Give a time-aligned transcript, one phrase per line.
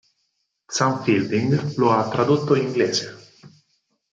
[0.75, 3.05] Xan Fielding lo ha tradotto in inglese.